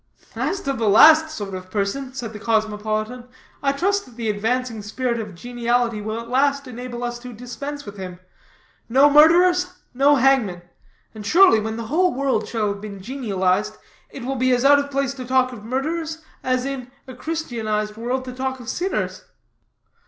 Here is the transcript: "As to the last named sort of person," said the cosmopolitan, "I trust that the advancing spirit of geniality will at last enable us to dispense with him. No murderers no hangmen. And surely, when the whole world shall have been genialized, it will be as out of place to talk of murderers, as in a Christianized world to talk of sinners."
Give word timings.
"As 0.35 0.61
to 0.61 0.73
the 0.73 0.89
last 0.89 1.21
named 1.25 1.29
sort 1.31 1.53
of 1.53 1.69
person," 1.69 2.11
said 2.15 2.33
the 2.33 2.39
cosmopolitan, 2.39 3.25
"I 3.61 3.71
trust 3.71 4.07
that 4.07 4.15
the 4.15 4.31
advancing 4.31 4.81
spirit 4.81 5.19
of 5.19 5.35
geniality 5.35 6.01
will 6.01 6.19
at 6.19 6.27
last 6.27 6.65
enable 6.65 7.03
us 7.03 7.19
to 7.19 7.33
dispense 7.33 7.85
with 7.85 7.97
him. 7.97 8.17
No 8.89 9.11
murderers 9.11 9.73
no 9.93 10.15
hangmen. 10.15 10.63
And 11.13 11.23
surely, 11.23 11.59
when 11.59 11.77
the 11.77 11.83
whole 11.85 12.15
world 12.15 12.47
shall 12.47 12.69
have 12.69 12.81
been 12.81 12.99
genialized, 13.01 13.77
it 14.09 14.25
will 14.25 14.33
be 14.37 14.51
as 14.53 14.65
out 14.65 14.79
of 14.79 14.89
place 14.89 15.13
to 15.13 15.23
talk 15.23 15.53
of 15.53 15.63
murderers, 15.63 16.23
as 16.43 16.65
in 16.65 16.89
a 17.05 17.13
Christianized 17.13 17.95
world 17.95 18.25
to 18.25 18.33
talk 18.33 18.59
of 18.59 18.69
sinners." 18.69 19.25